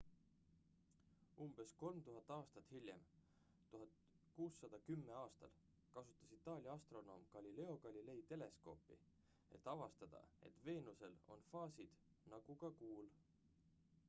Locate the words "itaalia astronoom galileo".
6.37-7.75